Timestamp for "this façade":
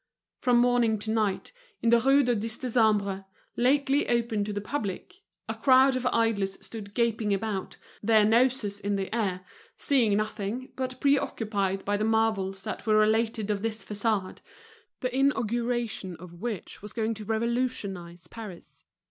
13.61-14.39